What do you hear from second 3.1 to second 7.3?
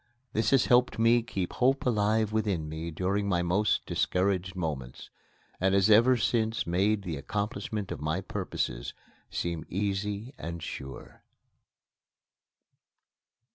my most discouraged moments, and has ever since made the